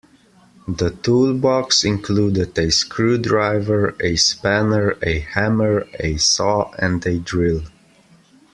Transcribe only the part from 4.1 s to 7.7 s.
spanner, a hammer, a saw and a drill